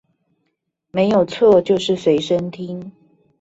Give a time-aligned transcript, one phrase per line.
[0.89, 2.91] 沒有錯就是隨身聽